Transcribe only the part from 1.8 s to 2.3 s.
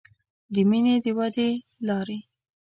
لارې